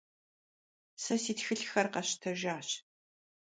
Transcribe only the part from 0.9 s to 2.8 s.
Сэ си тхылъхэр къэсщтэжащ.